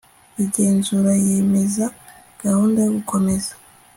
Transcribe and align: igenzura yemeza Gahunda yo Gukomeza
igenzura 0.43 1.11
yemeza 1.27 1.85
Gahunda 2.41 2.77
yo 2.85 2.91
Gukomeza 2.97 3.51